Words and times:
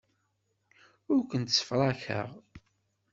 Ur 1.13 1.21
kent-ssefrakeɣ. 1.29 2.27